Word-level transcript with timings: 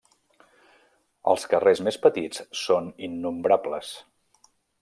Els 1.33 1.45
carrers 1.51 1.83
més 1.89 1.99
petits 2.07 2.43
són 2.63 2.91
innombrables. 3.11 3.93